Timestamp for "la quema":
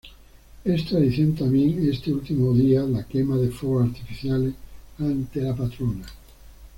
2.81-3.37